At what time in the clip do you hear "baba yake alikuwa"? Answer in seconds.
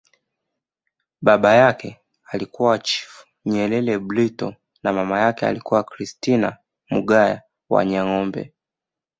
1.21-2.79